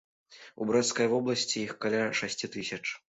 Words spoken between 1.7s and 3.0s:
каля шасці тысяч.